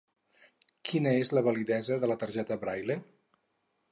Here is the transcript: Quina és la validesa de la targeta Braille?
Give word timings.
Quina 0.89 1.11
és 1.25 1.31
la 1.39 1.43
validesa 1.49 1.99
de 2.05 2.11
la 2.11 2.17
targeta 2.23 2.59
Braille? 2.65 2.99